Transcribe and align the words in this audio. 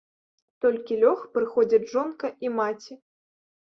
Толькі 0.65 0.97
лёг, 1.03 1.23
прыходзяць 1.37 1.85
жонка 1.95 2.35
і 2.49 2.55
маці. 2.59 3.03